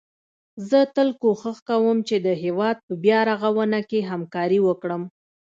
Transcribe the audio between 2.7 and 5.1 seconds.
په بيا رغونه کي همکاري وکړم